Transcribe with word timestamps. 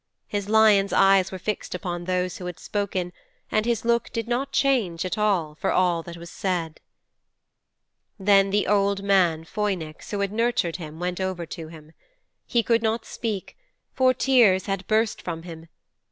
His 0.27 0.49
lion's 0.49 0.93
eyes 0.93 1.31
were 1.31 1.37
fixed 1.37 1.75
upon 1.75 2.05
those 2.05 2.37
who 2.37 2.47
had 2.47 2.57
spoken 2.57 3.13
and 3.51 3.67
his 3.67 3.85
look 3.85 4.09
did 4.11 4.27
not 4.27 4.51
change 4.51 5.05
at 5.05 5.15
all 5.15 5.53
for 5.61 5.71
all 5.71 6.01
that 6.01 6.17
was 6.17 6.31
said.' 6.31 6.79
'Then 8.19 8.49
the 8.49 8.65
old 8.65 9.03
man 9.03 9.43
Phoinix 9.45 10.09
who 10.09 10.21
had 10.21 10.31
nurtured 10.31 10.77
him 10.77 10.99
went 10.99 11.21
over 11.21 11.45
to 11.45 11.67
him. 11.67 11.91
He 12.47 12.63
could 12.63 12.81
not 12.81 13.05
speak, 13.05 13.55
for 13.93 14.11
tears 14.11 14.65
had 14.65 14.87
burst 14.87 15.21
from 15.21 15.43
him. 15.43 15.67